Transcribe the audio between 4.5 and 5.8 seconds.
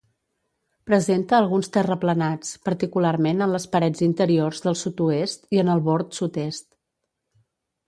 del sud-oest, i en